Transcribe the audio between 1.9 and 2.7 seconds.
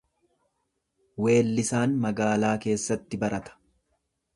magaalaa